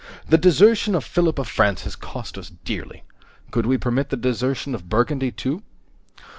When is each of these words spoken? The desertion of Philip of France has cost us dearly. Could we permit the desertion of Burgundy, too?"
The 0.27 0.37
desertion 0.39 0.95
of 0.95 1.03
Philip 1.03 1.37
of 1.37 1.47
France 1.47 1.83
has 1.83 1.95
cost 1.95 2.35
us 2.35 2.49
dearly. 2.65 3.03
Could 3.51 3.67
we 3.67 3.77
permit 3.77 4.09
the 4.09 4.17
desertion 4.17 4.73
of 4.73 4.89
Burgundy, 4.89 5.29
too?" 5.31 5.61